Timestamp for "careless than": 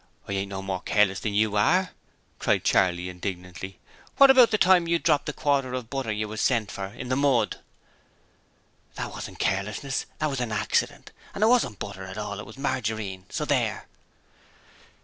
0.81-1.35